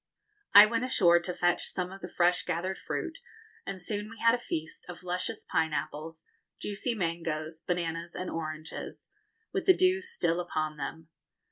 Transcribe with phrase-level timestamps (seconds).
[0.55, 3.19] I went ashore to fetch some of the fresh gathered fruit,
[3.67, 6.25] and soon we had a feast of luscious pineapples,
[6.59, 9.11] juicy mangoes, bananas, and oranges,
[9.53, 11.09] with the dew still upon them.